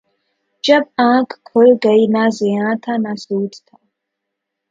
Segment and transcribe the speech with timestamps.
[0.63, 3.77] جب آنکھ کھل گئی، نہ زیاں تھا نہ سود تھا